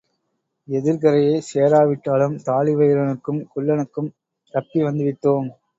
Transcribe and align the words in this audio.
எதிர்க்கரையைச் 0.67 1.49
சேராவிட்டாலும் 1.49 2.35
தாழி 2.43 2.73
வயிறனுக்கும் 2.75 3.41
குள்ளனுக்கும் 3.53 4.11
தப்பி 4.53 4.81
வந்துவிட்டோம். 4.83 5.49